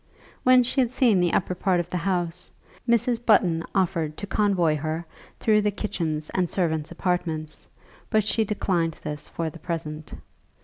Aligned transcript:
When 0.41 0.63
she 0.63 0.81
had 0.81 0.91
seen 0.91 1.19
the 1.19 1.31
upper 1.31 1.53
part 1.53 1.79
of 1.79 1.89
the 1.91 1.97
house, 1.97 2.49
Mrs. 2.89 3.23
Button 3.23 3.63
offered 3.75 4.17
to 4.17 4.25
convoy 4.25 4.75
her 4.77 5.05
through 5.39 5.61
the 5.61 5.69
kitchens 5.69 6.31
and 6.31 6.49
servants' 6.49 6.89
apartments, 6.89 7.67
but 8.09 8.23
she 8.23 8.43
declined 8.43 8.97
this 9.03 9.27
for 9.27 9.51
the 9.51 9.59
present. 9.59 10.15